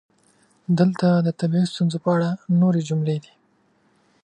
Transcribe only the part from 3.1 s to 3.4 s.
دي: